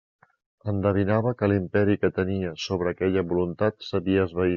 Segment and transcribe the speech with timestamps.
[0.71, 4.49] Endevinava que l'imperi que tenia sobre aquella voluntat s'havia esvaït.